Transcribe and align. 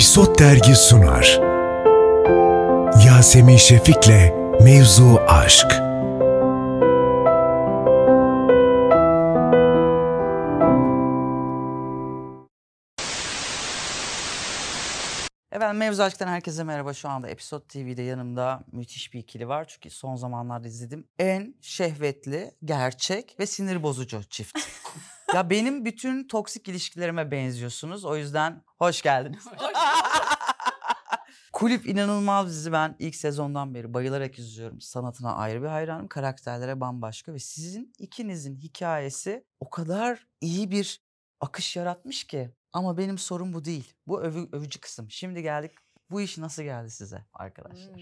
Episod 0.00 0.38
Dergi 0.38 0.76
sunar. 0.76 1.40
Yasemin 3.06 3.56
Şefik'le 3.56 4.32
Mevzu 4.60 5.18
Aşk. 5.28 5.66
Efendim 15.52 15.76
Mevzu 15.76 16.02
Aşk'tan 16.02 16.28
herkese 16.28 16.64
merhaba. 16.64 16.94
Şu 16.94 17.08
anda 17.08 17.28
Episod 17.28 17.60
TV'de 17.68 18.02
yanımda 18.02 18.64
müthiş 18.72 19.14
bir 19.14 19.18
ikili 19.18 19.48
var. 19.48 19.64
Çünkü 19.68 19.90
son 19.90 20.16
zamanlarda 20.16 20.68
izledim. 20.68 21.08
En 21.18 21.54
şehvetli, 21.60 22.50
gerçek 22.64 23.36
ve 23.40 23.46
sinir 23.46 23.82
bozucu 23.82 24.22
çift. 24.30 24.58
ya 25.34 25.50
benim 25.50 25.84
bütün 25.84 26.28
toksik 26.28 26.68
ilişkilerime 26.68 27.30
benziyorsunuz. 27.30 28.04
O 28.04 28.16
yüzden 28.16 28.62
hoş 28.78 29.02
geldiniz. 29.02 29.44
Kulüp 31.52 31.86
inanılmaz 31.86 32.48
dizi. 32.48 32.72
Ben 32.72 32.96
ilk 32.98 33.16
sezondan 33.16 33.74
beri 33.74 33.94
bayılarak 33.94 34.38
izliyorum. 34.38 34.80
Sanatına 34.80 35.34
ayrı 35.34 35.62
bir 35.62 35.66
hayranım. 35.68 36.08
Karakterlere 36.08 36.80
bambaşka. 36.80 37.34
Ve 37.34 37.38
sizin 37.38 37.92
ikinizin 37.98 38.56
hikayesi 38.56 39.44
o 39.60 39.70
kadar 39.70 40.26
iyi 40.40 40.70
bir 40.70 41.02
akış 41.40 41.76
yaratmış 41.76 42.24
ki. 42.24 42.50
Ama 42.72 42.98
benim 42.98 43.18
sorum 43.18 43.52
bu 43.52 43.64
değil. 43.64 43.94
Bu 44.06 44.22
övü, 44.22 44.48
övücü 44.52 44.80
kısım. 44.80 45.10
Şimdi 45.10 45.42
geldik. 45.42 45.72
Bu 46.10 46.20
iş 46.20 46.38
nasıl 46.38 46.62
geldi 46.62 46.90
size 46.90 47.24
arkadaşlar? 47.32 47.98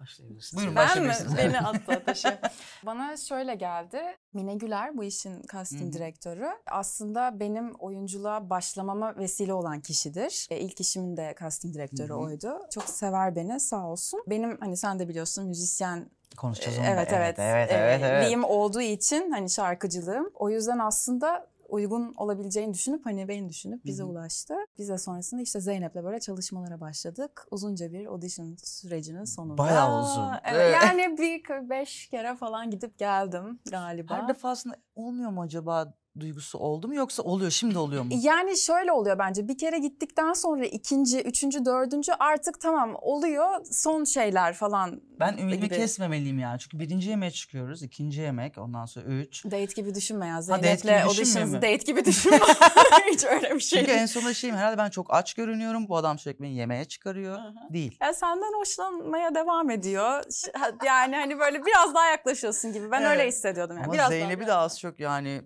Başlayabilirsin. 0.00 0.56
Buyurun 0.58 0.76
Ben 0.76 0.84
mi? 0.84 0.88
başlayabilirsiniz. 0.88 1.36
Beni 1.36 1.60
attı 1.66 1.92
ateşe. 1.92 2.40
Bana 2.86 3.16
şöyle 3.16 3.54
geldi. 3.54 4.02
Mine 4.32 4.54
Güler 4.54 4.96
bu 4.96 5.04
işin 5.04 5.36
hı. 5.36 5.42
casting 5.52 5.94
direktörü. 5.94 6.46
Aslında 6.70 7.40
benim 7.40 7.74
oyunculuğa 7.74 8.50
başlamama 8.50 9.16
vesile 9.16 9.52
olan 9.54 9.80
kişidir. 9.80 10.46
E, 10.50 10.58
ilk 10.60 10.80
işimin 10.80 11.16
de 11.16 11.34
casting 11.40 11.74
direktörü 11.74 12.12
Hı 12.12 12.16
oydu. 12.16 12.58
Çok 12.74 12.84
sever 12.84 13.36
beni 13.36 13.60
sağ 13.60 13.86
olsun. 13.86 14.24
Benim 14.26 14.56
hani 14.60 14.76
sen 14.76 14.98
de 14.98 15.08
biliyorsun 15.08 15.46
müzisyen 15.46 16.10
Konuşacağız 16.36 16.76
e, 16.78 16.80
onu 16.80 16.86
da. 16.86 16.90
evet 16.92 17.12
evet 17.12 17.38
Evet 17.38 17.70
e, 17.70 17.74
evet 17.74 18.00
evet. 18.04 18.26
liyim 18.26 18.44
olduğu 18.44 18.80
için 18.80 19.30
hani 19.30 19.50
şarkıcılığım. 19.50 20.30
O 20.34 20.50
yüzden 20.50 20.78
aslında 20.78 21.46
uygun 21.74 22.14
olabileceğini 22.16 22.74
düşünüp 22.74 23.06
hani 23.06 23.28
beni 23.28 23.48
düşünüp 23.48 23.84
bize 23.84 24.02
Hı 24.02 24.06
hı. 24.06 24.10
ulaştı. 24.10 24.54
Biz 24.78 24.88
de 24.88 24.98
sonrasında 24.98 25.42
işte 25.42 25.60
Zeynep'le 25.60 25.94
böyle 25.94 26.20
çalışmalara 26.20 26.80
başladık. 26.80 27.46
Uzunca 27.50 27.92
bir 27.92 28.06
audition 28.06 28.56
sürecinin 28.64 29.24
sonunda. 29.24 29.58
Bayağı 29.58 30.02
uzun. 30.02 30.30
Evet. 30.44 30.76
yani 30.82 31.18
bir 31.18 31.68
beş 31.70 32.08
kere 32.08 32.34
falan 32.34 32.70
gidip 32.70 32.98
geldim 32.98 33.60
galiba. 33.70 34.14
Her 34.14 34.28
defasında 34.28 34.76
olmuyor 34.94 35.30
mu 35.30 35.42
acaba 35.42 35.94
duygusu 36.20 36.58
oldu 36.58 36.88
mu 36.88 36.94
yoksa 36.94 37.22
oluyor 37.22 37.50
şimdi 37.50 37.78
oluyor 37.78 38.02
mu? 38.02 38.08
Yani 38.22 38.58
şöyle 38.58 38.92
oluyor 38.92 39.18
bence 39.18 39.48
bir 39.48 39.58
kere 39.58 39.78
gittikten 39.78 40.32
sonra 40.32 40.66
ikinci, 40.66 41.20
üçüncü, 41.20 41.64
dördüncü 41.64 42.12
artık 42.18 42.60
tamam 42.60 42.96
oluyor 43.02 43.64
son 43.72 44.04
şeyler 44.04 44.54
falan. 44.54 45.00
Ben 45.20 45.32
ümidimi 45.32 45.66
gibi. 45.68 45.76
kesmemeliyim 45.76 46.38
yani. 46.38 46.58
Çünkü 46.58 46.78
birinci 46.78 47.10
yemeğe 47.10 47.30
çıkıyoruz. 47.30 47.82
ikinci 47.82 48.20
yemek 48.20 48.58
ondan 48.58 48.86
sonra 48.86 49.04
üç. 49.06 49.44
Date 49.44 49.64
gibi 49.64 49.94
düşünme 49.94 50.26
ya. 50.26 50.42
Zeynep'le 50.42 50.74
düşünmüyor 50.76 51.06
auditions 51.06 51.52
date 51.54 51.76
gibi 51.76 52.04
düşünme. 52.04 52.38
Hiç 53.12 53.24
öyle 53.24 53.54
bir 53.54 53.60
şey 53.60 53.78
Çünkü 53.80 53.92
en 53.92 54.06
sonunda 54.06 54.34
şeyim 54.34 54.56
herhalde 54.56 54.78
ben 54.78 54.90
çok 54.90 55.14
aç 55.14 55.34
görünüyorum. 55.34 55.88
Bu 55.88 55.96
adam 55.96 56.18
sürekli 56.18 56.42
beni 56.42 56.54
yemeğe 56.54 56.84
çıkarıyor. 56.84 57.38
Hı. 57.38 57.72
Değil. 57.72 57.98
Ya 58.02 58.14
senden 58.14 58.58
hoşlanmaya 58.60 59.34
devam 59.34 59.70
ediyor. 59.70 60.22
Ha- 60.54 60.70
Yani 60.86 61.16
hani 61.16 61.38
böyle 61.38 61.66
biraz 61.66 61.94
daha 61.94 62.06
yaklaşıyorsun 62.06 62.72
gibi. 62.72 62.90
Ben 62.90 63.04
öyle 63.04 63.22
Evet. 63.22 63.32
hissediyordum. 63.32 63.76
Yani. 63.76 63.84
Ama 63.84 63.92
biraz 63.92 64.10
daha, 64.10 64.18
Zeynep'i 64.18 64.36
biraz 64.36 64.46
de 64.46 64.50
daha. 64.50 64.60
az 64.60 64.80
çok 64.80 65.00
yani 65.00 65.42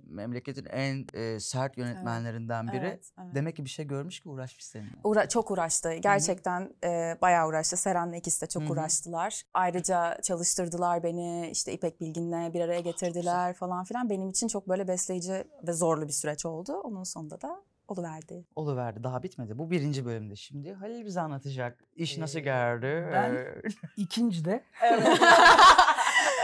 memleketin 0.62 0.78
en 1.14 1.20
e, 1.34 1.40
sert 1.40 1.78
yönetmenlerinden 1.78 2.68
biri. 2.68 2.76
Evet, 2.76 3.10
evet. 3.22 3.34
Demek 3.34 3.56
ki 3.56 3.64
bir 3.64 3.70
şey 3.70 3.86
görmüş 3.86 4.20
ki 4.20 4.28
uğraşmış 4.28 4.64
seninle. 4.64 4.90
Uğra- 5.04 5.28
çok 5.28 5.50
uğraştı. 5.50 5.94
Gerçekten 5.94 6.70
e, 6.84 7.18
bayağı 7.22 7.48
uğraştı. 7.48 7.76
Seren'le 7.76 8.12
ikisi 8.12 8.42
de 8.42 8.46
çok 8.46 8.62
Hı 8.62 8.66
hı. 8.66 8.72
uğraştılar. 8.72 9.42
Ayrıca 9.54 10.18
çalıştırdılar 10.22 11.02
beni. 11.02 11.50
işte 11.50 11.72
İpek 11.72 12.00
Bilgin'le 12.00 12.52
bir 12.54 12.60
araya 12.60 12.80
getirdiler 12.80 13.54
falan 13.54 13.84
filan. 13.84 14.10
Benim 14.10 14.28
için 14.30 14.48
çok 14.48 14.68
böyle 14.68 14.88
besleyici 14.88 15.44
ve 15.66 15.72
zorlu 15.72 16.06
bir 16.08 16.12
süreç 16.12 16.46
oldu. 16.46 16.72
Onun 16.72 17.04
sonunda 17.04 17.40
da 17.40 17.62
oluverdi. 17.88 18.44
Oluverdi 18.56 19.02
daha 19.04 19.22
bitmedi. 19.22 19.58
Bu 19.58 19.70
birinci 19.70 20.04
bölümde. 20.04 20.36
Şimdi 20.36 20.72
Halil 20.72 21.04
bize 21.04 21.20
anlatacak. 21.20 21.84
İş 21.96 22.18
nasıl 22.18 22.38
Ee, 22.38 22.42
geldi? 22.42 23.08
ben- 23.12 23.34
Ee, 23.34 23.62
İkinci 23.96 24.44
de. 24.44 24.64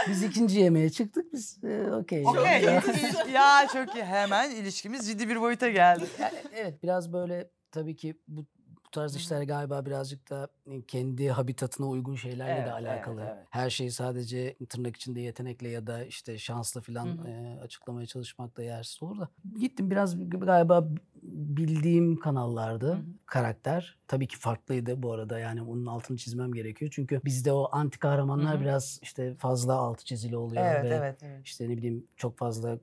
Biz 0.07 0.23
ikinci 0.23 0.59
yemeğe 0.59 0.89
çıktık. 0.89 1.33
Biz 1.33 1.63
e, 1.63 1.91
okey. 1.91 2.25
Okey. 2.27 2.63
Ya. 2.63 2.83
ya 3.33 3.67
çok 3.73 3.95
iyi. 3.95 4.03
Hemen 4.03 4.51
ilişkimiz 4.51 5.07
ciddi 5.07 5.29
bir 5.29 5.41
boyuta 5.41 5.69
geldi. 5.69 6.05
Yani 6.21 6.37
evet 6.55 6.83
biraz 6.83 7.13
böyle 7.13 7.49
tabii 7.71 7.95
ki 7.95 8.15
bu, 8.27 8.45
bu 8.85 8.89
tarz 8.91 9.15
işler 9.15 9.41
galiba 9.41 9.85
birazcık 9.85 10.29
da 10.29 10.47
kendi 10.87 11.29
habitatına 11.29 11.87
uygun 11.87 12.15
şeylerle 12.15 12.51
Evet, 12.53 12.67
de 12.67 12.71
evet, 12.79 12.87
alakalı. 12.89 13.21
evet. 13.21 13.47
Her 13.49 13.69
şeyi 13.69 13.91
sadece 13.91 14.55
tırnak 14.69 14.95
içinde 14.95 15.21
yetenekle 15.21 15.69
ya 15.69 15.87
da 15.87 16.05
işte 16.05 16.37
şansla 16.37 16.81
hı. 16.81 17.27
e, 17.27 17.59
açıklamaya 17.61 18.05
çalışmak 18.07 18.57
da 18.57 18.63
yersiz 18.63 19.03
olur 19.03 19.19
da. 19.19 19.29
Gittim 19.59 19.91
biraz 19.91 20.29
galiba 20.29 20.89
bildiğim 21.31 22.19
kanallardı 22.19 22.91
Hı 22.91 22.95
hı. 22.95 23.03
karakter. 23.25 23.97
Tabii 24.07 24.27
ki 24.27 24.37
farklıydı 24.37 25.03
bu 25.03 25.13
arada 25.13 25.39
yani 25.39 25.61
onun 25.61 25.85
altını 25.85 26.17
çizmem 26.17 26.53
gerekiyor. 26.53 26.91
Çünkü 26.95 27.21
bizde 27.25 27.51
o 27.51 27.69
anti 27.71 27.99
kahramanlar 27.99 28.55
Hı 28.55 28.57
hı. 28.57 28.61
biraz 28.61 28.99
işte 29.01 29.35
fazla 29.35 29.73
altı 29.73 30.05
çizili 30.05 30.37
oluyor 30.37 30.63
Evet 30.65 30.83
ve 30.83 30.95
evet 30.95 31.23
evet. 31.23 31.41
işte 31.45 31.69
ne 31.69 31.77
bileyim 31.77 32.07
çok 32.17 32.37
fazla 32.37 32.79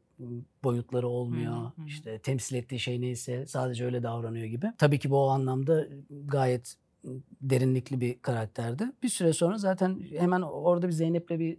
boyutları 0.65 1.09
olmuyor. 1.09 1.53
Hı 1.53 1.57
hı, 1.57 1.63
hı 1.77 1.83
hı. 1.83 1.87
İşte 1.87 2.19
temsil 2.19 2.57
ettiği 2.57 2.79
şey 2.79 3.01
neyse 3.01 3.47
sadece 3.47 3.85
öyle 3.85 4.03
davranıyor 4.03 4.47
gibi. 4.47 4.73
Tabii 4.79 4.99
ki 4.99 5.11
bu 5.11 5.25
o 5.25 5.29
anlamda 5.29 5.87
gayet 6.27 6.75
derinlikli 7.41 8.01
bir 8.01 8.19
karakterdi. 8.19 8.85
Bir 9.03 9.09
süre 9.09 9.33
sonra 9.33 9.59
zaten 9.59 10.01
hemen 10.19 10.43
orada 10.43 10.87
bir 10.87 10.93
Zeynep'le 10.93 11.31
bir 11.31 11.59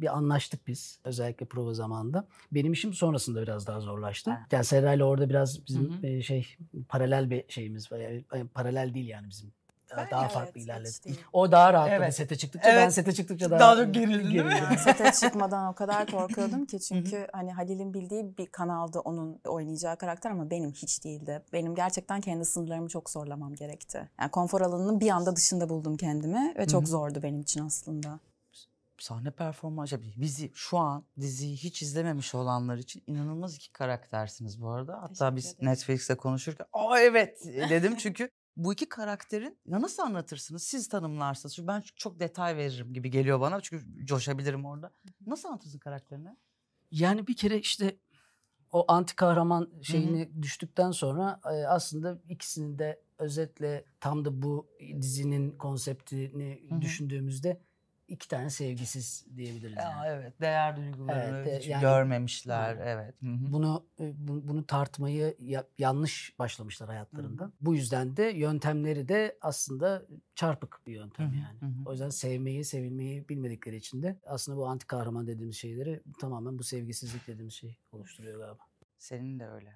bir 0.00 0.16
anlaştık 0.16 0.66
biz 0.66 0.98
özellikle 1.04 1.46
prova 1.46 1.74
zamanında. 1.74 2.24
Benim 2.52 2.72
işim 2.72 2.94
sonrasında 2.94 3.42
biraz 3.42 3.66
daha 3.66 3.80
zorlaştı. 3.80 4.30
Ha. 4.30 4.46
Yani 4.52 4.64
Serra'yla 4.64 5.04
orada 5.04 5.28
biraz 5.28 5.66
bizim 5.66 6.02
Hı 6.02 6.06
hı. 6.06 6.22
şey 6.22 6.56
paralel 6.88 7.30
bir 7.30 7.44
şeyimiz 7.48 7.92
var. 7.92 7.98
Yani, 7.98 8.24
yani 8.34 8.48
paralel 8.48 8.94
değil 8.94 9.08
yani 9.08 9.28
bizim. 9.28 9.52
Daha, 9.96 10.10
daha 10.10 10.22
Evet, 10.22 10.32
farklı 10.32 10.60
ilerledi. 10.60 10.92
O 11.32 11.52
daha 11.52 11.72
rahatladı 11.72 11.94
Evet. 11.96 12.14
sete 12.14 12.36
çıktıkça. 12.36 12.68
Ben 12.68 12.82
Evet. 12.82 12.94
sete 12.94 13.12
çıktıkça 13.12 13.50
daha, 13.50 13.60
Daha 13.60 13.84
çok 13.84 13.94
gerildin 13.94 14.18
değil 14.18 14.44
mi? 14.44 14.50
gerildim. 14.50 14.78
Sete 14.84 15.12
çıkmadan 15.12 15.72
o 15.72 15.74
kadar 15.74 16.06
korkuyordum 16.06 16.64
ki 16.66 16.80
çünkü 16.80 17.26
hani 17.32 17.52
Halil'in 17.52 17.94
bildiği 17.94 18.38
bir 18.38 18.46
kanalda 18.46 19.00
onun 19.00 19.40
oynayacağı 19.46 19.96
karakter 19.96 20.30
ama 20.30 20.50
benim 20.50 20.72
hiç 20.72 21.04
değildi. 21.04 21.42
Benim 21.52 21.74
gerçekten 21.74 22.20
kendi 22.20 22.44
sınırlarımı 22.44 22.88
çok 22.88 23.10
zorlamam 23.10 23.54
gerekti. 23.54 24.08
Yani 24.20 24.30
konfor 24.30 24.60
alanının 24.60 25.00
bir 25.00 25.10
anda 25.10 25.36
dışında 25.36 25.68
buldum 25.68 25.96
kendimi 25.96 26.54
ve 26.58 26.66
çok 26.66 26.88
zordu 26.88 27.22
benim 27.22 27.40
için 27.40 27.66
aslında. 27.66 28.20
Sahne 29.02 29.30
performansı, 29.30 30.00
bizi 30.16 30.50
şu 30.54 30.78
an 30.78 31.04
diziyi 31.20 31.56
hiç 31.56 31.82
izlememiş 31.82 32.34
olanlar 32.34 32.76
için 32.78 33.02
inanılmaz 33.06 33.56
iki 33.56 33.72
karaktersiniz 33.72 34.62
bu 34.62 34.70
arada. 34.70 35.02
Hatta 35.02 35.08
Teşekkür 35.14 35.36
biz 35.36 35.46
ederim. 35.46 35.68
Netflix'te 35.68 36.14
konuşurken 36.14 36.66
aa 36.72 37.00
evet 37.00 37.44
dedim 37.44 37.96
çünkü 37.96 38.30
bu 38.56 38.72
iki 38.72 38.88
karakterin 38.88 39.58
ya 39.66 39.82
nasıl 39.82 40.02
anlatırsınız? 40.02 40.62
Siz 40.62 40.88
tanımlarsınız. 40.88 41.54
Çünkü 41.54 41.68
ben 41.68 41.82
çok 41.96 42.20
detay 42.20 42.56
veririm 42.56 42.92
gibi 42.92 43.10
geliyor 43.10 43.40
bana 43.40 43.60
çünkü 43.60 44.06
coşabilirim 44.06 44.64
orada. 44.64 44.92
Nasıl 45.26 45.48
anlatırsın 45.48 45.78
karakterini? 45.78 46.36
Yani 46.90 47.26
bir 47.26 47.36
kere 47.36 47.58
işte 47.58 47.96
o 48.72 48.84
anti 48.92 49.16
kahraman 49.16 49.70
şeyini 49.82 50.42
düştükten 50.42 50.90
sonra 50.90 51.40
e, 51.44 51.48
aslında 51.48 52.22
ikisinin 52.28 52.78
de 52.78 53.02
özetle 53.18 53.84
tam 54.00 54.24
da 54.24 54.42
bu 54.42 54.66
dizinin 55.00 55.58
konseptini 55.58 56.62
Hı 56.68 56.74
hı. 56.74 56.82
düşündüğümüzde 56.82 57.60
iki 58.10 58.28
tane 58.28 58.50
sevgisiz 58.50 59.26
diyebiliriz. 59.36 59.76
Ya 59.76 59.82
yani. 59.82 60.06
evet 60.06 60.40
değer 60.40 60.76
duygularını 60.76 61.36
Evet, 61.36 61.46
de- 61.46 61.58
hiç 61.58 61.66
yani- 61.68 61.80
görmemişler. 61.80 62.68
Aynen. 62.76 62.86
Evet. 62.86 63.14
Hı 63.22 63.26
hı. 63.26 63.52
Bunu 63.52 63.84
e, 64.00 64.12
bu- 64.28 64.48
bunu 64.48 64.66
tartmayı 64.66 65.36
ya- 65.40 65.66
yanlış 65.78 66.34
başlamışlar 66.38 66.88
hayatlarında. 66.88 67.52
Bu 67.60 67.74
yüzden 67.74 68.16
de 68.16 68.22
yöntemleri 68.22 69.08
de 69.08 69.38
aslında 69.40 70.02
çarpık 70.34 70.80
bir 70.86 70.92
yöntem 70.92 71.26
Hı 71.26 71.30
hı, 71.30 71.36
yani. 71.36 71.60
hı 71.60 71.66
hı. 71.66 71.88
O 71.88 71.92
yüzden 71.92 72.10
sevmeyi, 72.10 72.64
sevilmeyi 72.64 73.28
bilmedikleri 73.28 73.76
için 73.76 74.02
de 74.02 74.18
aslında 74.26 74.58
bu 74.58 74.66
anti 74.66 74.86
kahraman 74.86 75.26
dediğimiz 75.26 75.56
şeyleri 75.56 76.00
tamamen 76.20 76.58
bu 76.58 76.62
sevgisizlik 76.62 77.26
dediğimiz 77.26 77.54
şey 77.54 77.76
oluşturuyor 77.92 78.38
galiba. 78.38 78.62
Senin 78.98 79.40
de 79.40 79.48
öyle. 79.48 79.72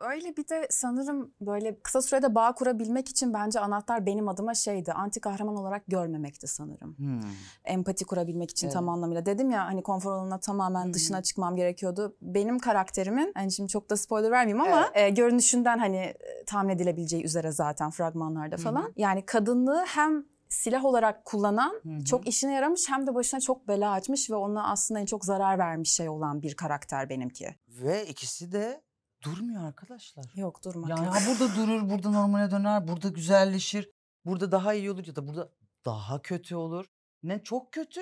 Öyle 0.00 0.36
bir 0.36 0.48
de 0.48 0.66
sanırım 0.70 1.34
böyle 1.40 1.80
kısa 1.80 2.02
sürede 2.02 2.34
bağ 2.34 2.54
kurabilmek 2.54 3.08
için 3.08 3.34
bence 3.34 3.60
anahtar 3.60 4.06
benim 4.06 4.28
adıma 4.28 4.54
şeydi. 4.54 4.92
Anti 4.92 5.20
kahraman 5.20 5.56
olarak 5.56 5.82
görmemekti 5.88 6.46
sanırım. 6.46 6.98
Hmm. 6.98 7.20
empati 7.64 8.04
kurabilmek 8.04 8.50
için 8.50 8.66
Evet. 8.66 8.74
tam 8.74 8.88
anlamıyla. 8.88 9.26
Dedim 9.26 9.50
ya 9.50 9.66
hani 9.66 9.82
konfor 9.82 10.12
alanına 10.12 10.40
tamamen 10.40 10.88
hı. 10.88 10.92
dışına 10.92 11.22
çıkmam 11.22 11.56
gerekiyordu. 11.56 12.16
Benim 12.22 12.58
karakterimin, 12.58 13.32
hani 13.34 13.52
şimdi 13.52 13.68
çok 13.68 13.90
da 13.90 13.96
spoiler 13.96 14.30
vermeyeyim 14.30 14.60
ama 14.60 14.90
e, 14.94 15.10
görünüşünden 15.10 15.78
hani 15.78 15.96
e, 15.96 16.44
tahmin 16.46 16.74
edilebileceği 16.74 17.24
üzere 17.24 17.52
zaten 17.52 17.90
fragmanlarda 17.90 18.56
falan. 18.56 18.92
Yani 18.96 19.26
kadınlığı 19.26 19.84
hem 19.86 20.24
silah 20.48 20.84
olarak 20.84 21.24
kullanan 21.24 21.80
Hı 21.82 21.88
hı. 21.88 22.04
çok 22.04 22.28
işine 22.28 22.52
yaramış 22.52 22.90
hem 22.90 23.06
de 23.06 23.14
başına 23.14 23.40
çok 23.40 23.68
bela 23.68 23.90
açmış 23.90 24.30
ve 24.30 24.34
ona 24.34 24.70
aslında 24.70 25.00
en 25.00 25.06
çok 25.06 25.24
zarar 25.24 25.58
vermiş 25.58 25.90
şey 25.90 26.08
olan 26.08 26.42
bir 26.42 26.54
karakter 26.54 27.08
benimki. 27.08 27.54
Ve 27.68 28.06
ikisi 28.06 28.52
de 28.52 28.80
durmuyor 29.24 29.64
arkadaşlar. 29.64 30.24
Yok 30.34 30.64
durmak 30.64 30.90
Yani 30.90 31.06
yok. 31.06 31.14
ha 31.14 31.18
burada 31.28 31.56
durur, 31.56 31.90
burada 31.90 32.10
normale 32.10 32.50
döner, 32.50 32.88
burada 32.88 33.08
güzelleşir, 33.08 33.90
burada 34.24 34.52
daha 34.52 34.74
iyi 34.74 34.90
olur 34.90 35.06
ya 35.06 35.16
da 35.16 35.28
burada 35.28 35.48
daha 35.84 36.22
kötü 36.22 36.54
olur. 36.54 36.84
Ne 37.22 37.42
çok 37.42 37.72
kötü 37.72 38.00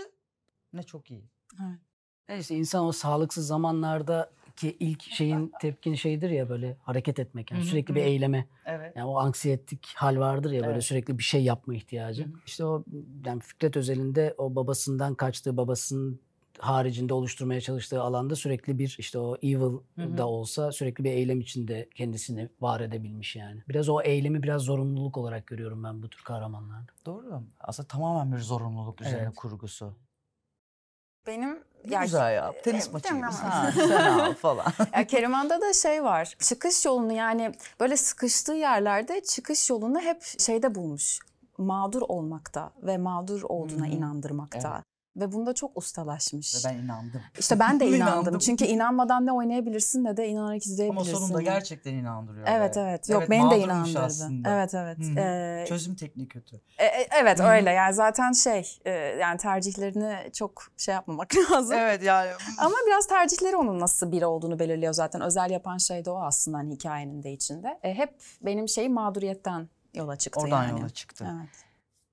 ne 0.73 0.83
çok 0.83 1.11
iyi. 1.11 1.31
Evet. 2.29 2.41
İşte 2.41 2.55
insan 2.57 2.85
o 2.85 2.93
sağlıksız 2.93 3.47
zamanlarda 3.47 4.31
ki 4.57 4.77
ilk 4.81 5.03
şeyin 5.03 5.53
tepkin 5.61 5.95
şeydir 5.95 6.31
ya 6.31 6.49
böyle 6.49 6.77
hareket 6.83 7.19
etmek 7.19 7.51
yani 7.51 7.65
sürekli 7.65 7.95
bir 7.95 8.03
eyleme 8.03 8.49
Evet. 8.67 8.97
yani 8.97 9.07
o 9.09 9.17
anksiyetik 9.17 9.87
hal 9.97 10.19
vardır 10.19 10.51
ya 10.51 10.61
böyle 10.63 10.73
Evet. 10.73 10.85
sürekli 10.85 11.19
bir 11.19 11.23
şey 11.23 11.45
yapma 11.45 11.75
ihtiyacı. 11.75 12.25
Hı 12.25 12.29
hı. 12.29 12.41
İşte 12.47 12.65
o 12.65 12.85
yani 13.27 13.41
Fikret 13.41 13.77
Özel'in 13.77 14.33
o 14.39 14.55
babasından 14.55 15.15
kaçtığı 15.15 15.57
babasının 15.57 16.21
haricinde 16.63 17.15
oluşturmaya 17.15 17.61
çalıştığı 17.61 18.03
alanda 18.03 18.37
sürekli 18.37 18.79
bir 18.79 18.97
işte 18.99 19.19
o 19.19 19.37
evil 19.43 19.79
da 20.19 20.29
olsa 20.29 20.73
sürekli 20.73 21.05
bir 21.05 21.11
eylem 21.11 21.41
içinde 21.41 21.89
kendisini 21.95 22.49
var 22.61 22.81
edebilmiş 22.81 23.37
yani. 23.37 23.63
Biraz 23.69 23.89
o 23.89 24.01
eylemi 24.03 24.43
biraz 24.43 24.63
zorunluluk 24.63 25.17
olarak 25.17 25.47
görüyorum 25.47 25.85
ben 25.85 26.03
bu 26.03 26.09
tür 26.11 26.23
kahramanlarda. 26.25 26.93
Doğru. 27.07 27.43
Aslında 27.61 27.89
tamamen 27.89 28.33
bir 28.37 28.43
zorunluluk 28.43 29.01
üzerine 29.01 29.23
Evet. 29.23 29.35
kurgusu. 29.37 29.95
Benim 31.27 31.59
Ne 31.89 31.97
güzel 32.03 32.35
ya. 32.35 32.53
Tenis 32.65 32.89
e, 32.89 32.93
maçı 32.93 33.15
gibi. 33.15 33.23
Ha, 33.23 33.73
sen 33.73 34.19
al 34.19 34.35
falan. 34.39 34.73
Ya 34.97 35.07
Keriman'da 35.07 35.61
da 35.61 35.73
şey 35.73 36.05
var. 36.05 36.35
Çıkış 36.39 36.85
yolunu 36.85 37.13
yani 37.13 37.53
böyle 37.81 37.97
sıkıştığı 37.97 38.53
yerlerde 38.53 39.23
çıkış 39.23 39.71
yolunu 39.71 40.01
hep 40.01 40.23
şeyde 40.39 40.75
bulmuş. 40.75 41.19
Mağdur 41.59 42.03
olmakta 42.03 42.73
ve 42.83 42.99
mağdur 42.99 43.43
olduğuna 43.43 43.87
Hı 43.87 43.91
hı. 43.91 43.95
inandırmakta. 43.95 44.83
Ve 45.17 45.33
bunda 45.33 45.53
çok 45.55 45.77
ustalaşmış. 45.77 46.55
Ve 46.55 46.69
ben 46.71 46.77
inandım. 46.79 47.21
İşte 47.39 47.59
ben 47.59 47.81
de 47.81 47.87
inandım. 47.89 48.07
İnandım. 48.23 48.39
Çünkü 48.39 48.65
inanmadan 48.65 49.27
ne 49.27 49.33
oynayabilirsin 49.33 50.05
ne 50.05 50.17
de 50.17 50.29
inanarak 50.29 50.49
Ama 50.51 50.57
izleyebilirsin. 50.57 51.15
sonunda 51.15 51.43
gerçekten 51.43 51.95
inandırıyor. 51.95 52.47
Evet 52.51 52.77
be. 52.77 52.81
evet. 52.81 53.09
Yok 53.09 53.21
Evet, 53.21 53.31
beni 53.31 53.51
de 53.51 53.59
inandırdı. 53.59 53.99
aslında. 54.01 54.51
Evet 54.55 54.75
evet. 54.75 54.99
Hı 54.99 55.03
hı. 55.03 55.19
Ee, 55.21 55.65
Çözüm 55.69 55.95
tekniği 55.95 56.29
kötü. 56.29 56.61
e, 56.79 56.85
e, 56.85 57.09
evet 57.21 57.39
Hı 57.39 57.43
hı. 57.45 57.49
öyle 57.49 57.71
yani 57.71 57.95
zaten 57.95 58.33
şey 58.33 58.79
e, 58.85 58.91
yani 58.91 59.39
tercihlerini 59.39 60.33
çok 60.33 60.63
şey 60.77 60.95
yapmamak 60.95 61.33
lazım. 61.51 61.77
Evet 61.79 62.03
yani. 62.03 62.31
Ama 62.59 62.75
biraz 62.87 63.07
tercihleri 63.07 63.57
onun 63.57 63.81
nasıl 63.81 64.13
biri 64.13 64.27
olduğunu 64.27 64.59
belirliyor 64.59 64.93
zaten. 64.93 65.21
Özel 65.21 65.51
yapan 65.51 65.79
şey 65.79 66.05
de 66.05 66.11
o 66.11 66.19
aslında 66.23 66.59
hani 66.59 66.75
hikayenin 66.75 67.23
de 67.23 67.33
içinde. 67.33 67.79
E, 67.83 67.95
hep 67.95 68.15
benim 68.43 68.69
şeyim 68.69 68.93
mağduriyetten 68.93 69.69
yola 69.95 70.17
çıktı 70.17 70.41
Oradan 70.41 70.63
yani. 70.65 70.81
yola 70.81 70.91
çıktı. 70.91 71.27
Evet. 71.41 71.65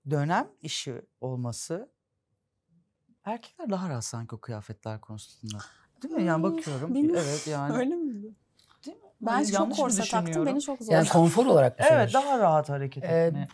Dönem 0.09 0.47
işi 0.61 1.01
olması 1.21 1.89
erkekler 3.25 3.69
daha 3.69 3.89
rahat 3.89 4.05
sanki 4.05 4.35
o 4.35 4.37
kıyafetler 4.39 5.01
konusunda. 5.01 5.57
Değil 6.03 6.13
mi? 6.13 6.23
Yani 6.23 6.43
bakıyorum. 6.43 6.95
bilmiyorum. 6.95 7.25
Evet 7.29 7.47
yani. 7.51 7.77
Öyle 7.77 7.95
mi? 7.95 8.13
Değil 8.85 8.97
mi? 8.97 9.03
Ben 9.21 9.31
Hani 9.31 9.51
çok 9.51 9.75
korsa 9.75 10.03
taktım 10.03 10.45
beni 10.45 10.61
çok 10.61 10.79
zor. 10.81 10.93
Yani 10.93 11.07
konfor 11.07 11.45
olarak 11.45 11.79
mı 11.79 11.85
Evet 11.89 12.13
daha 12.13 12.39
rahat 12.39 12.69
hareket 12.69 13.03
Ee, 13.03 13.07
etme. 13.07 13.47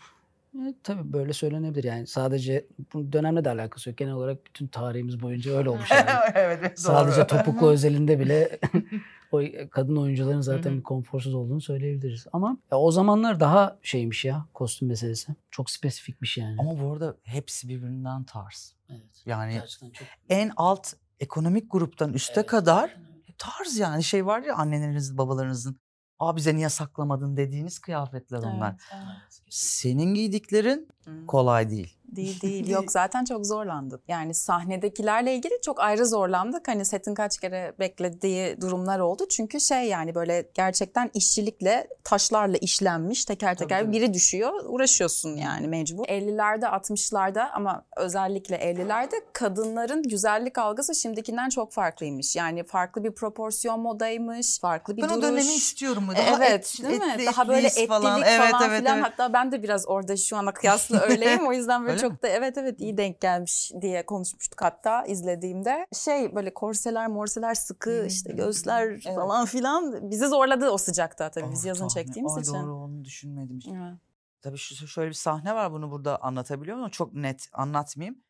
Evet, 0.61 0.75
tabii 0.83 1.13
böyle 1.13 1.33
söylenebilir 1.33 1.83
yani 1.83 2.07
sadece 2.07 2.65
bu 2.93 3.11
dönemle 3.13 3.45
de 3.45 3.49
alakası 3.49 3.89
yok. 3.89 3.97
Genel 3.97 4.13
olarak 4.13 4.45
bütün 4.45 4.67
tarihimiz 4.67 5.21
boyunca 5.21 5.57
öyle 5.57 5.69
olmuş 5.69 5.91
yani. 5.91 6.09
evet, 6.33 6.59
evet 6.61 6.79
sadece 6.79 7.17
doğru. 7.17 7.27
topuklu 7.27 7.69
özelinde 7.69 8.19
bile 8.19 8.59
o 9.35 9.69
kadın 9.71 9.95
oyuncuların 9.95 10.41
zaten 10.41 10.69
Hı 10.69 10.73
hı. 10.73 10.77
bir 10.77 10.83
konforsuz 10.83 11.33
olduğunu 11.33 11.61
söyleyebiliriz. 11.61 12.25
Ama 12.33 12.57
ya 12.71 12.77
o 12.77 12.91
zamanlar 12.91 13.39
daha 13.39 13.77
şeymiş 13.81 14.25
ya 14.25 14.45
kostüm 14.53 14.87
meselesi. 14.87 15.35
Çok 15.51 15.69
spesifikmiş 15.69 16.37
yani. 16.37 16.55
Ama 16.59 16.79
bu 16.81 16.91
arada 16.93 17.17
hepsi 17.23 17.69
birbirinden 17.69 18.23
tarz. 18.23 18.75
evet. 18.89 19.23
Yani 19.25 19.53
Gerçekten 19.53 19.89
çok 19.89 20.07
en 20.29 20.51
alt 20.57 20.93
ekonomik 21.19 21.71
gruptan 21.71 22.13
üste 22.13 22.33
Evet, 22.39 22.49
kadar 22.49 22.97
tarz 23.37 23.77
yani 23.77 24.03
şey 24.03 24.25
var 24.25 24.41
ya 24.41 24.55
annelerinizin 24.55 25.17
babalarınızın 25.17 25.79
Aa 26.19 26.35
bize 26.35 26.55
niye 26.55 26.69
saklamadın 26.69 27.37
dediğiniz 27.37 27.79
kıyafetler 27.79 28.37
onlar. 28.37 28.69
Evet, 28.69 28.81
evet. 28.93 29.41
Senin 29.49 30.13
giydiklerin 30.13 30.87
kolay 31.27 31.69
değil. 31.69 31.97
Değil 32.15 32.41
değil. 32.41 32.69
Yok 32.69 32.91
zaten 32.91 33.25
çok 33.25 33.45
zorlandık. 33.45 34.01
Yani 34.07 34.33
sahnedekilerle 34.33 35.35
ilgili 35.35 35.53
çok 35.61 35.79
ayrı 35.79 36.05
zorlandık. 36.07 36.67
Hani 36.67 36.85
setin 36.85 37.13
kaç 37.13 37.37
kere 37.37 37.73
beklediği 37.79 38.61
durumlar 38.61 38.99
oldu. 38.99 39.23
Çünkü 39.29 39.59
şey 39.59 39.83
yani 39.83 40.15
böyle 40.15 40.49
gerçekten 40.53 41.11
işçilikle 41.13 41.87
taşlarla 42.03 42.57
işlenmiş 42.57 43.25
teker 43.25 43.57
teker 43.57 43.79
tabii. 43.81 43.91
biri 43.91 44.13
düşüyor. 44.13 44.53
Uğraşıyorsun 44.65 45.35
yani 45.35 45.67
mecbur. 45.67 46.05
50'lerde 46.05 46.65
60'larda 46.65 47.49
ama 47.51 47.85
özellikle 47.97 48.55
50'lerde 48.55 49.15
kadınların 49.33 50.03
güzellik 50.03 50.57
algısı 50.57 50.95
şimdikinden 50.95 51.49
çok 51.49 51.71
farklıymış. 51.73 52.35
Yani 52.35 52.63
farklı 52.63 53.03
bir 53.03 53.11
proporsiyon 53.11 53.79
modaymış. 53.79 54.59
Farklı 54.59 54.97
bir 54.97 55.01
ben 55.01 55.09
duruş. 55.09 55.19
o 55.19 55.21
dönemi 55.21 55.53
istiyorum. 55.53 56.03
Daha 56.17 56.45
evet, 56.45 56.75
et- 56.79 56.89
değil 56.89 57.01
mi? 57.01 57.11
etli, 57.15 57.25
Daha 57.25 57.47
böyle 57.47 57.67
etlilik 57.67 57.87
falan, 57.89 58.21
Evet, 58.21 58.53
evet, 58.61 58.79
filan. 58.79 58.97
evet. 58.97 59.05
Hatta 59.05 59.33
ben 59.33 59.51
de 59.51 59.63
biraz 59.63 59.87
orada 59.87 60.17
şu 60.17 60.37
ana 60.37 60.53
kıyasla 60.53 60.99
öyleyim. 61.09 61.47
O 61.47 61.53
yüzden 61.53 61.81
böyle 61.81 61.91
Öyle 61.93 62.04
çok 62.09 62.23
da 62.23 62.27
evet 62.27 62.57
evet 62.57 62.81
iyi 62.81 62.97
denk 62.97 63.21
gelmiş 63.21 63.71
diye 63.81 64.05
konuşmuştuk 64.05 64.61
hatta 64.61 65.05
izlediğimde. 65.05 65.87
Şey 65.93 66.35
böyle 66.35 66.53
korseler, 66.53 67.07
morseler 67.07 67.53
sıkı 67.53 68.05
işte 68.07 68.33
göğüsler 68.33 68.87
evet. 68.87 69.15
falan 69.15 69.45
filan 69.45 70.11
bizi 70.11 70.27
zorladı 70.27 70.69
o 70.69 70.77
sıcakta 70.77 71.31
tabii 71.31 71.51
biz 71.51 71.65
Oh, 71.65 71.67
yazın 71.67 71.87
çektiğimiz 71.87 72.35
Ay, 72.35 72.41
için. 72.41 72.53
Doğru 72.53 72.75
onu 72.75 73.05
düşünmedim. 73.05 73.57
hiç. 73.57 73.67
Evet. 73.67 73.99
Tabii 74.41 74.57
şu 74.57 74.87
şöyle 74.87 75.09
bir 75.09 75.13
sahne 75.13 75.55
var 75.55 75.71
bunu 75.71 75.91
burada 75.91 76.21
anlatabiliyor 76.21 76.77
muyum? 76.77 76.91
Çok 76.91 77.13
net 77.13 77.49
anlatmayayım. 77.53 78.23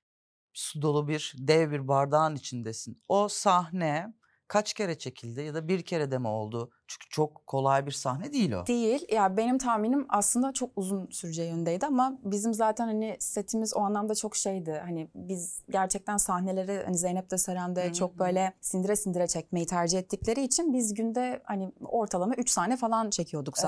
Su 0.53 0.81
dolu 0.81 1.07
bir 1.07 1.33
dev 1.37 1.71
bir 1.71 1.87
bardağın 1.87 2.35
içindesin. 2.35 3.01
O 3.09 3.27
sahne 3.27 4.13
kaç 4.47 4.73
kere 4.73 4.97
çekildi 4.97 5.41
ya 5.41 5.53
da 5.53 5.67
bir 5.67 5.81
kere 5.81 6.11
de 6.11 6.17
mi 6.17 6.27
oldu? 6.27 6.71
Çünkü 6.87 7.09
çok 7.09 7.47
kolay 7.47 7.85
bir 7.85 7.91
sahne 7.91 8.33
değil 8.33 8.51
o. 8.51 8.65
Değil. 8.65 9.07
Ya 9.11 9.37
benim 9.37 9.57
tahminim 9.57 10.05
aslında 10.09 10.53
çok 10.53 10.69
uzun 10.75 11.07
süreceği 11.11 11.49
yöndeydi 11.49 11.85
ama 11.85 12.19
bizim 12.23 12.53
zaten 12.53 12.87
hani 12.87 13.15
setimiz 13.19 13.75
o 13.75 13.79
anlamda 13.79 14.15
çok 14.15 14.35
şeydi. 14.35 14.81
Hani 14.83 15.09
biz 15.15 15.63
gerçekten 15.69 16.17
sahneleri 16.17 16.81
hani 16.85 16.97
Zeynep 16.97 17.31
de 17.31 17.37
Seren 17.37 17.75
de 17.75 17.93
çok 17.93 18.19
böyle 18.19 18.53
sindire 18.61 18.95
sindire 18.95 19.27
çekmeyi 19.27 19.65
tercih 19.65 19.99
ettikleri 19.99 20.43
için 20.43 20.73
biz 20.73 20.93
günde 20.93 21.41
hani 21.43 21.71
ortalama 21.85 22.35
3 22.35 22.49
sahne 22.49 22.77
falan 22.77 23.09
çekiyorduk 23.09 23.55
Evet. 23.57 23.65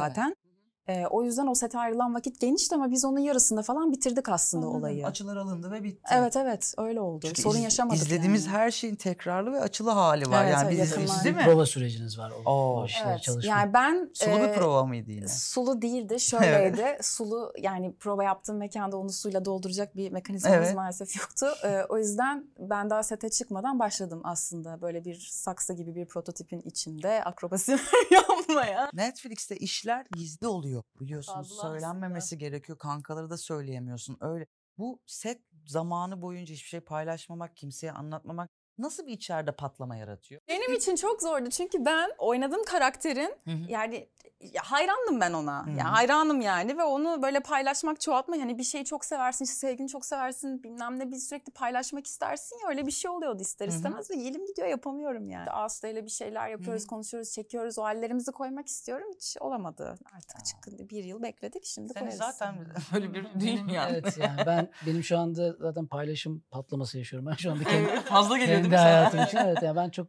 Ee, 0.89 1.05
o 1.09 1.23
yüzden 1.23 1.47
o 1.47 1.55
sete 1.55 1.79
ayrılan 1.79 2.13
vakit 2.15 2.39
genişti 2.39 2.75
ama 2.75 2.91
biz 2.91 3.05
onun 3.05 3.19
yarısında 3.19 3.61
falan 3.61 3.91
bitirdik 3.91 4.29
aslında 4.29 4.65
Anladım. 4.65 4.81
olayı. 4.81 5.07
Açılar 5.07 5.37
alındı 5.37 5.71
ve 5.71 5.83
bitti. 5.83 6.01
Evet 6.11 6.35
evet 6.37 6.73
öyle 6.77 7.01
oldu. 7.01 7.25
Çünkü 7.27 7.41
Sorun 7.41 7.57
iz- 7.57 7.63
yaşamadık 7.63 8.01
İzlediğimiz 8.01 8.45
yani. 8.45 8.55
her 8.57 8.71
şeyin 8.71 8.95
tekrarlı 8.95 9.51
ve 9.51 9.59
açılı 9.61 9.89
hali 9.89 10.29
var. 10.29 10.43
Evet, 10.43 10.53
yani 10.53 10.75
evet, 10.75 10.99
biz 11.01 11.23
değil 11.23 11.35
mi? 11.35 11.41
prova 11.45 11.65
süreciniz 11.65 12.19
var 12.19 12.31
o, 12.31 12.49
Oo. 12.51 12.81
o 12.81 12.85
işler 12.85 13.11
Evet. 13.11 13.21
çalışma. 13.23 13.51
Yani 13.51 13.73
ben 13.73 14.09
Sulu 14.13 14.35
bir 14.37 14.43
e, 14.43 14.53
prova 14.53 14.85
mıydı 14.85 15.11
yine? 15.11 15.27
Sulu 15.27 15.81
değildi. 15.81 16.19
Şöyleydi. 16.27 16.97
Sulu 17.01 17.53
yani 17.61 17.93
prova 17.95 18.23
yaptığım 18.23 18.57
mekanda 18.57 18.97
onu 18.97 19.09
suyla 19.09 19.45
dolduracak 19.45 19.95
bir 19.95 20.11
mekanizmamız 20.11 20.57
Evet. 20.67 20.75
maalesef 20.75 21.15
yoktu. 21.17 21.45
Ee, 21.63 21.81
o 21.89 21.97
yüzden 21.97 22.45
ben 22.59 22.89
daha 22.89 23.03
sete 23.03 23.29
çıkmadan 23.29 23.79
başladım 23.79 24.21
aslında. 24.23 24.81
Böyle 24.81 25.06
bir 25.06 25.27
saksı 25.31 25.73
gibi 25.73 25.95
bir 25.95 26.06
prototipin 26.06 26.61
içinde 26.61 27.23
akrobasi 27.23 27.77
yapmaya. 28.11 28.89
Netflix'te 28.94 29.57
işler 29.57 30.06
gizli 30.15 30.47
oluyor 30.47 30.76
biliyorsunuz. 30.99 31.49
Fazla 31.49 31.69
Söylenmemesi 31.69 32.37
gerekiyor. 32.37 32.77
Kankaları 32.77 33.29
da 33.29 33.37
söyleyemiyorsun. 33.37 34.17
Öyle. 34.21 34.47
Bu 34.77 34.99
set 35.05 35.41
zamanı 35.65 36.21
boyunca 36.21 36.53
hiçbir 36.53 36.69
şey 36.69 36.79
paylaşmamak, 36.79 37.57
kimseye 37.57 37.91
anlatmamak 37.91 38.49
nasıl 38.77 39.07
bir 39.07 39.11
içeride 39.11 39.51
patlama 39.51 39.95
yaratıyor? 39.95 40.41
Benim 40.47 40.73
için 40.73 40.95
çok 40.95 41.21
zordu 41.21 41.49
çünkü 41.49 41.85
ben 41.85 42.11
oynadığım 42.17 42.63
karakterin 42.65 43.35
Hı 43.45 43.51
hı. 43.51 43.71
yani 43.71 44.09
ya 44.41 44.61
hayrandım 44.65 45.21
ben 45.21 45.33
ona. 45.33 45.65
Hı 45.67 45.71
hı. 45.71 45.77
Ya 45.77 45.91
hayranım 45.91 46.41
yani 46.41 46.77
ve 46.77 46.83
onu 46.83 47.21
böyle 47.21 47.39
paylaşmak, 47.39 48.01
çoğaltmak 48.01 48.39
hani 48.39 48.57
bir 48.57 48.63
şeyi 48.63 48.85
çok 48.85 49.06
seversin, 49.06 49.45
işte 49.45 49.56
sevgini 49.56 49.87
çok 49.87 50.06
seversin, 50.06 50.63
bilmem 50.63 50.99
ne 50.99 51.11
bir 51.11 51.15
sürekli 51.15 51.51
paylaşmak 51.51 52.07
istersin 52.07 52.57
ya 52.63 52.69
öyle 52.69 52.87
bir 52.87 52.91
şey 52.91 53.11
oluyordu 53.11 53.41
ister 53.41 53.67
istemez 53.67 54.11
ve 54.11 54.15
elim 54.15 54.45
gidiyor 54.45 54.67
yapamıyorum 54.67 55.29
yani. 55.29 55.49
Aslı 55.49 55.87
ile 55.87 56.06
bir 56.06 56.09
şeyler 56.09 56.49
yapıyoruz, 56.49 56.81
Hı 56.81 56.85
hı. 56.85 56.89
konuşuyoruz, 56.89 57.31
çekiyoruz. 57.31 57.79
O 57.79 57.83
hallerimizi 57.83 58.31
koymak 58.31 58.67
istiyorum. 58.67 59.07
Hiç 59.15 59.37
olamadı. 59.39 59.95
Artık 60.15 60.45
çıktı. 60.45 60.71
Bir 60.89 61.03
yıl 61.03 61.23
bekledik 61.23 61.65
şimdi 61.65 61.94
Seni 61.94 61.99
koyarız. 61.99 62.17
zaten 62.17 62.56
öyle 62.95 63.13
bir 63.13 63.39
değil 63.39 63.61
mi 63.61 63.73
yani? 63.73 63.91
Evet 63.91 64.17
yani 64.17 64.41
ben 64.45 64.71
benim 64.85 65.03
şu 65.03 65.17
anda 65.17 65.53
zaten 65.59 65.87
paylaşım 65.87 66.44
patlaması 66.51 66.97
yaşıyorum. 66.97 67.29
Ben 67.31 67.35
şu 67.35 67.51
anda 67.51 67.63
kendi, 67.69 68.01
fazla 68.01 68.37
geliyor 68.37 68.61
kendi 68.61 68.75
hayatım 68.75 69.23
için 69.23 69.37
evet 69.37 69.57
yani 69.61 69.75
ben 69.75 69.89
çok 69.89 70.07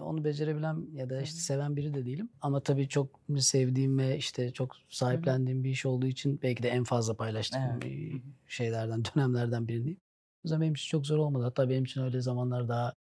onu 0.00 0.24
becerebilen 0.24 0.86
ya 0.92 1.10
da 1.10 1.22
işte 1.22 1.40
seven 1.40 1.76
biri 1.76 1.94
de 1.94 2.06
değilim. 2.06 2.28
Ama 2.40 2.62
tabii 2.62 2.88
çok 2.88 3.20
sevdiğim 3.38 3.98
ve 3.98 4.16
işte 4.16 4.52
çok 4.52 4.76
sahiplendiğim 4.88 5.64
bir 5.64 5.70
iş 5.70 5.86
olduğu 5.86 6.06
için 6.06 6.40
belki 6.42 6.62
de 6.62 6.68
en 6.68 6.84
fazla 6.84 7.14
paylaştığım 7.16 7.80
Evet. 7.82 8.22
şeylerden, 8.46 9.02
dönemlerden 9.16 9.68
birindeyim. 9.68 9.98
O 9.98 10.40
yüzden 10.44 10.60
benim 10.60 10.74
için 10.74 10.90
çok 10.90 11.06
zor 11.06 11.18
olmadı. 11.18 11.44
Hatta 11.44 11.68
benim 11.68 11.84
için 11.84 12.02
öyle 12.02 12.20
zamanlar 12.20 12.68
daha 12.68 12.92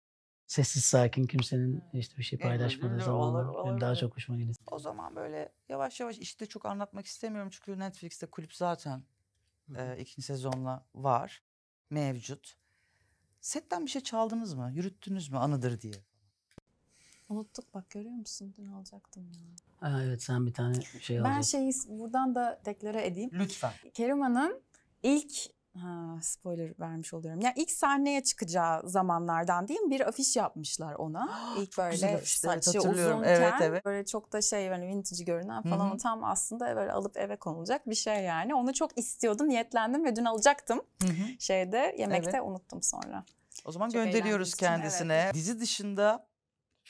sessiz 0.46 0.84
sakin 0.84 1.24
kimsenin 1.24 1.82
işte 1.92 2.18
bir 2.18 2.22
şey 2.22 2.38
paylaşmadığı 2.38 3.00
zamanlar 3.00 3.44
olur, 3.44 3.66
benim 3.66 3.80
daha 3.80 3.94
çok 3.94 4.16
hoşuma 4.16 4.38
gidiyor. 4.38 4.56
O 4.66 4.78
zaman 4.78 5.16
böyle 5.16 5.52
yavaş 5.68 6.00
yavaş 6.00 6.18
işte 6.18 6.46
çok 6.46 6.66
anlatmak 6.66 7.06
istemiyorum 7.06 7.50
çünkü 7.52 7.78
Netflix'te 7.78 8.26
kulüp 8.26 8.54
zaten 8.54 9.02
e, 9.76 9.98
ikinci 9.98 10.22
sezonla 10.22 10.86
var, 10.94 11.42
mevcut. 11.90 12.56
Setten 13.40 13.86
bir 13.86 13.90
şey 13.90 14.02
çaldınız 14.02 14.54
mı? 14.54 14.70
Yürüttünüz 14.74 15.30
mü 15.30 15.38
anıdır 15.38 15.80
diye? 15.80 15.94
Unuttuk 17.30 17.74
bak 17.74 17.90
görüyor 17.90 18.14
musun? 18.14 18.54
Dün 18.58 18.66
alacaktım 18.66 19.22
ya. 19.32 19.88
Ha, 19.88 20.02
evet 20.02 20.22
sen 20.22 20.46
bir 20.46 20.52
tane 20.54 20.82
şey 21.00 21.18
Ben 21.18 21.24
alacaksın. 21.24 21.58
şeyi 21.58 21.98
buradan 21.98 22.34
da 22.34 22.60
deklare 22.64 23.06
edeyim. 23.06 23.30
Lütfen. 23.32 23.72
Keriman'ın 23.94 24.62
ilk 25.02 25.32
ha, 25.78 26.18
spoiler 26.22 26.72
vermiş 26.80 27.14
oluyorum. 27.14 27.40
Ya 27.40 27.52
ilk 27.56 27.70
sahneye 27.70 28.22
çıkacağı 28.22 28.88
zamanlardan 28.88 29.68
diyeyim 29.68 29.90
bir 29.90 30.08
afiş 30.08 30.36
yapmışlar 30.36 30.94
ona. 30.94 31.54
İlk 31.58 31.78
böyle 31.78 32.06
evet, 32.06 32.28
saçı 32.28 32.78
uzunken 32.78 33.22
Evet, 33.24 33.54
evet. 33.60 33.84
böyle 33.84 34.06
çok 34.06 34.32
da 34.32 34.42
şey 34.42 34.70
böyle 34.70 34.86
vintage 34.86 35.24
görünen 35.24 35.62
falan 35.62 35.94
hı. 35.94 35.98
tam 35.98 36.24
aslında 36.24 36.76
böyle 36.76 36.92
alıp 36.92 37.16
eve 37.16 37.36
konulacak 37.36 37.90
bir 37.90 37.94
şey 37.94 38.24
yani. 38.24 38.54
Onu 38.54 38.72
çok 38.72 38.98
istiyordum, 38.98 39.48
niyetlendim 39.48 40.04
ve 40.04 40.16
dün 40.16 40.24
alacaktım. 40.24 40.82
Şeyde 41.38 41.94
yemekte 41.98 42.30
Evet. 42.30 42.42
unuttum 42.44 42.82
sonra. 42.82 43.24
O 43.64 43.72
zaman 43.72 43.88
Çok 43.88 44.04
gönderiyoruz 44.04 44.54
kendisine. 44.54 45.30
Dizi 45.34 45.60
dışında 45.60 46.29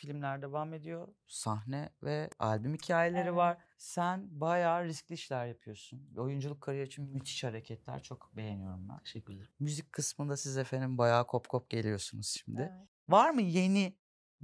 filmler 0.00 0.42
devam 0.42 0.74
ediyor. 0.74 1.08
Sahne 1.26 1.90
ve 2.02 2.30
albüm 2.38 2.74
hikayeleri 2.74 3.22
Evet. 3.28 3.36
var. 3.36 3.58
Sen 3.78 4.40
bayağı 4.40 4.84
riskli 4.84 5.12
işler 5.12 5.46
yapıyorsun. 5.46 6.14
Oyunculuk 6.16 6.60
kariyeri 6.60 6.86
için 6.86 7.04
müthiş 7.04 7.44
hareketler. 7.44 8.02
Çok 8.02 8.36
beğeniyorum 8.36 8.88
ben. 8.88 8.98
Teşekkür 8.98 9.34
ederim. 9.34 9.48
Müzik 9.60 9.92
kısmında 9.92 10.36
siz 10.36 10.56
efendim 10.56 10.98
bayağı 10.98 11.26
kop 11.26 11.48
kop 11.48 11.70
geliyorsunuz 11.70 12.26
şimdi. 12.44 12.60
Evet. 12.60 12.88
Var 13.08 13.30
mı 13.30 13.42
yeni 13.42 13.96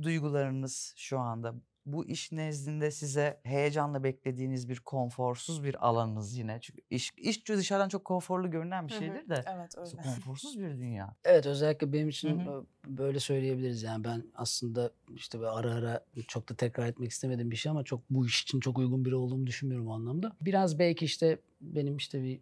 duygularınız 0.03 0.95
şu 0.97 1.19
anda? 1.19 1.55
Bu 1.87 2.07
iş 2.07 2.33
nezdinde 2.33 2.91
size 2.91 3.41
heyecanla 3.43 4.05
beklediğiniz 4.05 4.69
bir 4.69 4.81
konforsuz 4.81 5.65
bir 5.65 5.87
alanınız 5.89 6.37
yine. 6.37 6.59
Çünkü 6.61 6.81
iş, 6.91 7.13
iş 7.17 7.49
dışarıdan 7.49 7.89
çok 7.89 8.05
konforlu 8.05 8.51
görünen 8.51 8.89
bir 8.89 8.93
şeydir 8.93 9.29
de. 9.29 9.45
Evet 9.47 9.79
öyle. 9.79 9.91
Konforsuz 10.03 10.59
bir 10.59 10.71
dünya. 10.71 11.17
Evet 11.25 11.47
özellikle 11.47 11.93
benim 11.93 12.09
için 12.09 12.39
ö- 12.39 12.65
böyle 12.87 13.21
söyleyebiliriz 13.21 13.83
yani 13.83 14.05
ben 14.05 14.25
aslında 14.35 14.91
işte 15.15 15.39
böyle 15.39 15.51
ara 15.51 15.73
ara 15.75 16.05
çok 16.29 16.49
da 16.49 16.55
tekrar 16.55 16.87
etmek 16.87 17.11
istemediğim 17.11 17.51
bir 17.51 17.57
şey 17.57 17.71
ama 17.71 17.85
çok 17.85 18.01
bu 18.11 18.27
iş 18.27 18.43
için 18.43 18.61
çok 18.61 18.79
uygun 18.79 19.05
biri 19.05 19.15
olduğumu 19.15 19.47
düşünmüyorum 19.47 19.89
o 19.89 19.95
anlamda. 19.95 20.33
Biraz 20.41 20.79
belki 20.79 21.05
işte 21.05 21.39
benim 21.61 21.97
işte 21.97 22.23
bir 22.23 22.41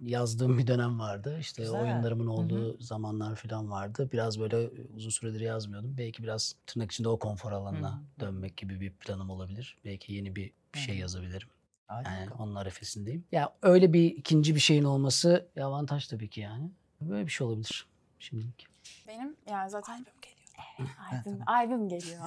yazdığım 0.00 0.58
bir 0.58 0.66
dönem 0.66 0.98
vardı. 0.98 1.36
İşte 1.40 1.62
Güzel. 1.62 1.80
oyunlarımın 1.80 2.26
olduğu 2.26 2.82
zamanlar 2.82 3.36
falan 3.36 3.70
vardı. 3.70 4.08
Biraz 4.12 4.40
böyle 4.40 4.62
e, 4.62 4.70
uzun 4.96 5.10
süredir 5.10 5.40
yazmıyordum. 5.40 5.94
Belki 5.98 6.22
biraz 6.22 6.54
tırnak 6.66 6.92
içinde 6.92 7.08
o 7.08 7.18
konfor 7.18 7.52
alanına 7.52 7.92
Hı 7.92 7.96
hı. 7.96 8.20
dönmek 8.20 8.56
gibi 8.56 8.80
bir 8.80 8.90
planım 8.92 9.30
olabilir. 9.30 9.76
Belki 9.84 10.12
yeni 10.12 10.36
bir 10.36 10.52
bir 10.74 10.78
şey 10.78 10.94
Hı 10.94 10.98
hı. 10.98 11.00
yazabilirim. 11.00 11.48
Hadi 11.86 12.08
Yani 12.08 12.30
onun 12.38 12.54
arefesindeyim. 12.54 13.24
Ya 13.32 13.54
öyle 13.62 13.92
bir 13.92 14.04
ikinci 14.04 14.54
bir 14.54 14.60
şeyin 14.60 14.84
olması 14.84 15.46
avantaj 15.60 16.06
tabii 16.06 16.28
ki 16.28 16.40
yani. 16.40 16.70
Böyle 17.00 17.26
bir 17.26 17.30
şey 17.32 17.46
olabilir 17.46 17.86
şimdilik. 18.18 18.66
Benim 19.08 19.36
yani 19.50 19.70
zaten 19.70 19.92
albüm 19.92 20.12
Ha, 20.96 21.16
albüm, 21.16 21.40
albüm 21.46 21.88
geliyor. 21.88 22.20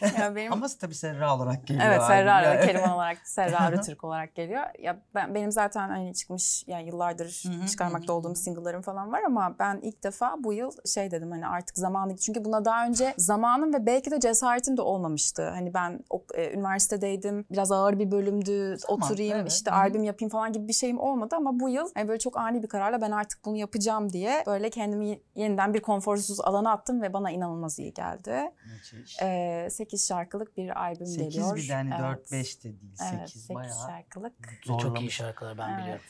ya 0.18 0.36
benim 0.36 0.52
Ama 0.52 0.66
tabii 0.80 0.94
Serra 0.94 1.36
olarak 1.36 1.66
geliyor. 1.66 1.86
Evet. 1.86 2.02
Serra 2.02 2.30
Yani- 2.30 2.46
olarak, 2.46 2.64
Keriman 2.64 2.90
olarak 2.90 3.18
Serra 3.24 3.60
Arıtürk 3.60 4.04
olarak 4.04 4.34
geliyor. 4.34 4.62
Ya 4.78 5.00
ben 5.14 5.34
benim 5.34 5.52
zaten 5.52 5.88
hani 5.88 6.14
çıkmış 6.14 6.64
yani 6.66 6.86
yıllardır 6.86 7.42
çıkarmakta 7.70 8.12
olduğum 8.12 8.34
single'larım 8.34 8.82
falan 8.82 9.12
var 9.12 9.22
ama 9.26 9.54
ben 9.58 9.78
ilk 9.82 10.04
defa 10.04 10.34
bu 10.38 10.52
yıl 10.52 10.70
şey 10.94 11.10
dedim 11.10 11.30
hani 11.30 11.46
artık 11.46 11.78
zamanı 11.78 12.16
çünkü 12.16 12.44
buna 12.44 12.64
daha 12.64 12.86
önce 12.86 13.14
zamanım 13.16 13.74
ve 13.74 13.86
belki 13.86 14.10
de 14.10 14.20
cesaretim 14.20 14.76
de 14.76 14.82
olmamıştı. 14.82 15.48
Hani 15.50 15.74
ben 15.74 16.00
o, 16.10 16.22
e, 16.34 16.52
üniversitedeydim. 16.52 17.44
Biraz 17.50 17.72
ağır 17.72 17.98
bir 17.98 18.10
bölümdü. 18.10 18.76
Tamam, 18.86 19.02
oturayım 19.02 19.38
evet. 19.38 19.52
işte 19.52 19.70
Hı 19.70 19.74
hı. 19.74 19.78
albüm 19.78 20.04
yapayım 20.04 20.30
falan 20.30 20.52
gibi 20.52 20.68
bir 20.68 20.72
şeyim 20.72 20.98
olmadı 20.98 21.36
ama 21.36 21.60
bu 21.60 21.68
yıl 21.68 21.90
hani 21.94 22.08
böyle 22.08 22.18
çok 22.18 22.36
ani 22.36 22.62
bir 22.62 22.68
kararla 22.68 23.00
ben 23.00 23.10
artık 23.10 23.44
bunu 23.44 23.56
yapacağım 23.56 24.12
diye 24.12 24.42
böyle 24.46 24.70
kendimi 24.70 25.20
yeniden 25.34 25.74
bir 25.74 25.80
konforsuz 25.80 26.40
alana 26.40 26.65
attım 26.70 27.02
ve 27.02 27.12
bana 27.12 27.30
inanılmaz 27.30 27.78
iyi 27.78 27.94
geldi. 27.94 28.50
Müthiş. 28.72 29.16
Ee, 29.22 29.68
8 29.70 30.08
şarkılık 30.08 30.56
bir 30.56 30.80
albüm 30.82 31.06
8 31.06 31.16
geliyor. 31.34 31.56
bir 31.56 31.68
de 31.68 31.74
hani 31.74 31.90
Evet. 32.00 32.32
4-5 32.32 32.58
de 32.58 32.62
değil. 32.62 32.94
8 32.94 33.12
Evet, 33.18 33.28
8 33.30 33.54
bayağı. 33.54 33.74
şarkılık. 33.86 34.32
Ve 34.48 34.60
Çok 34.66 34.80
iyi 34.80 34.82
Zorlamış. 34.82 35.14
şarkılar 35.14 35.58
ben 35.58 35.68
Evet. 35.68 35.80
biliyorum. 35.82 36.04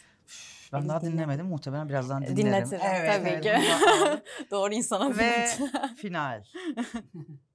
Ben 0.72 0.80
Biz 0.82 0.88
daha 0.88 1.00
dinle- 1.00 1.12
dinlemedim. 1.12 1.46
Muhtemelen 1.46 1.88
birazdan 1.88 2.22
dinlerim. 2.22 2.36
Dinletirim 2.36 2.80
tabii 3.06 3.40
ki. 3.40 3.52
bunu 3.56 4.06
da- 4.06 4.22
Doğru 4.50 4.74
insana 4.74 5.18
Ve 5.18 5.46
final. 5.96 6.44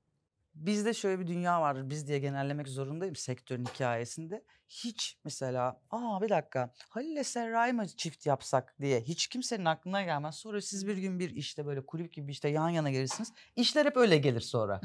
Bizde 0.66 0.94
şöyle 0.94 1.20
bir 1.20 1.28
dünya 1.28 1.62
vardır. 1.62 1.90
Biz 1.90 2.08
diye 2.08 2.20
genellemek 2.20 2.68
zorundayım 2.68 3.16
sektörün 3.16 3.66
hikayesinde. 3.66 4.44
Hiç 4.68 5.18
mesela 5.24 5.82
aa 5.92 6.22
bir 6.22 6.30
dakika 6.30 6.74
Halil 6.90 7.12
ile 7.12 7.24
Serra'yı 7.24 7.74
mı 7.74 7.88
çift 7.88 8.26
yapsak 8.26 8.76
diye 8.82 9.02
hiç 9.02 9.28
kimsenin 9.28 9.66
aklına 9.66 10.04
gelmez. 10.04 10.36
Sonra 10.36 10.62
siz 10.62 10.88
bir 10.88 10.98
gün 10.98 11.20
bir 11.20 11.30
işte 11.30 11.66
böyle 11.66 11.86
kulüp 11.86 12.14
gibi 12.14 12.32
işte 12.32 12.50
yan 12.50 12.70
yana 12.70 12.92
gelirsiniz. 12.92 13.34
İşler 13.56 13.86
hep 13.86 13.98
öyle 13.98 14.18
gelir 14.18 14.42
sonra. 14.42 14.82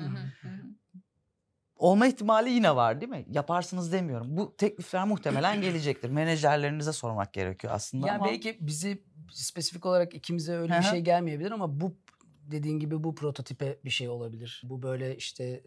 Olma 1.76 2.06
ihtimali 2.06 2.50
yine 2.50 2.76
var 2.76 3.00
değil 3.00 3.10
mi? 3.10 3.24
Yaparsınız 3.30 3.92
demiyorum. 3.92 4.36
Bu 4.36 4.56
teklifler 4.56 5.06
muhtemelen 5.06 5.60
gelecektir. 5.60 6.10
Menajerlerinize 6.10 6.92
sormak 6.92 7.32
gerekiyor 7.32 7.72
aslında 7.74 8.06
Ya 8.06 8.14
ama 8.14 8.24
belki 8.24 8.58
bizi 8.60 9.02
spesifik 9.32 9.86
olarak 9.86 10.14
ikimize 10.14 10.56
öyle 10.56 10.78
bir 10.78 10.82
şey 10.82 11.00
gelmeyebilir 11.00 11.50
ama 11.50 11.80
bu 11.80 11.96
dediğin 12.50 12.78
gibi 12.78 13.04
bu 13.04 13.14
prototipe 13.14 13.78
bir 13.84 13.90
şey 13.90 14.08
olabilir. 14.08 14.62
Bu 14.64 14.82
böyle 14.82 15.16
işte 15.16 15.62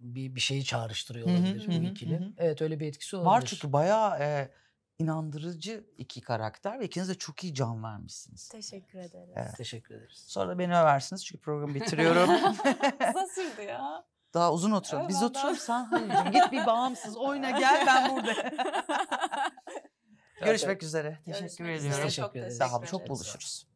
bir 0.00 0.34
bir 0.34 0.40
şeyi 0.40 0.64
çağrıştırıyor 0.64 1.28
hı, 1.28 1.32
olabilir 1.32 1.66
hı 1.66 1.82
bu 1.82 1.86
ikili. 1.86 2.20
hı 2.20 2.24
hı. 2.24 2.32
Evet 2.38 2.62
öyle 2.62 2.80
bir 2.80 2.86
etkisi 2.86 3.16
olabilir. 3.16 3.30
var 3.30 3.44
çünkü 3.46 3.72
bayağı 3.72 4.18
e, 4.18 4.50
inandırıcı 4.98 5.84
iki 5.98 6.20
karakter 6.20 6.80
ve 6.80 6.84
ikiniz 6.84 7.08
de 7.08 7.14
çok 7.14 7.44
iyi 7.44 7.54
can 7.54 7.82
vermişsiniz. 7.82 8.48
Teşekkür 8.48 8.98
ederiz. 8.98 9.34
Evet. 9.36 9.56
Teşekkür 9.56 9.94
ederiz. 9.94 10.24
Sonra 10.26 10.48
da 10.48 10.58
beni 10.58 10.76
översiniz 10.76 11.24
çünkü 11.24 11.42
programı 11.42 11.74
bitiriyorum. 11.74 12.30
Kısa 12.98 13.26
sürdü 13.34 13.62
ya. 13.68 14.04
Daha 14.34 14.52
uzun 14.52 14.70
oturalım. 14.70 15.06
Evet, 15.06 15.10
Biz 15.10 15.22
oturalım 15.22 15.56
sen 15.56 15.84
Halil'cim 15.84 16.32
git 16.32 16.52
bir 16.52 16.66
bağımsız 16.66 17.16
oyna 17.16 17.50
gel 17.50 17.84
ben 17.86 18.16
burada. 18.16 18.32
Görüşmek 20.44 20.82
üzere. 20.82 21.18
Teşekkür 21.24 21.64
ediyorum. 21.64 22.02
Teşekkür 22.02 22.22
Çok 22.22 22.36
ederiz. 22.36 22.56
Sağ 22.56 22.76
olun. 22.76 22.86
Çok 22.86 23.08
buluşuruz. 23.08 23.71